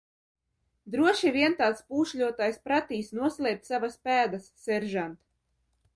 Droši 0.95 1.31
vien 1.35 1.57
tāds 1.59 1.83
pūšļotājs 1.91 2.59
pratīs 2.69 3.13
noslēpt 3.21 3.71
savas 3.73 4.03
pēdas, 4.09 4.49
seržant! 4.67 5.19